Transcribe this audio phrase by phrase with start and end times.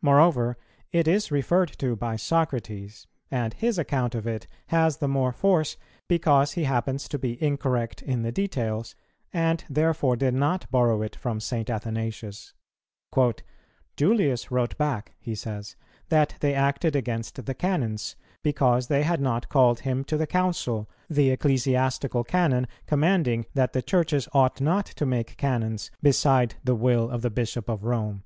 [0.00, 0.56] Moreover,
[0.90, 5.76] it is referred to by Socrates; and his account of it has the more force,
[6.08, 8.94] because he happens to be incorrect in the details,
[9.34, 11.68] and therefore did not borrow it from St.
[11.68, 12.54] Athanasius:
[13.98, 15.76] "Julius wrote back," he says,
[16.08, 20.88] "that they acted against the Canons, because they had not called him to the Council,
[21.10, 27.10] the Ecclesiastical Canon commanding that the Churches ought not to make Canons beside the will
[27.10, 28.22] of the Bishop of Rome."